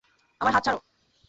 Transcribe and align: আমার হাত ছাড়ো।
আমার 0.41 0.53
হাত 0.53 0.63
ছাড়ো। 0.65 0.79